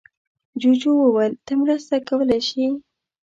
جوجو 0.59 0.91
وویل 0.99 1.33
ته 1.45 1.53
مرسته 1.61 1.95
کولی 2.07 2.39
شې. 2.49 2.65